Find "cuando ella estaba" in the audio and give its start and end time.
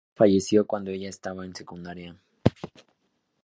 0.65-1.45